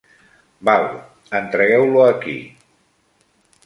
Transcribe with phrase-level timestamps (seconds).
[0.69, 0.87] Val,
[1.41, 2.37] entregueu-lo aquí.